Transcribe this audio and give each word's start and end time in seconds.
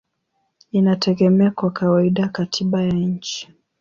inategemea 0.71 1.51
kwa 1.51 1.71
kawaida 1.71 2.27
katiba 2.27 2.81
ya 2.83 2.93
nchi. 2.93 3.47